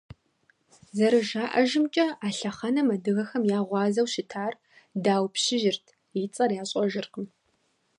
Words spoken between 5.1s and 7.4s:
пщыжьырт, и цӏэр ящӏэжыркъым.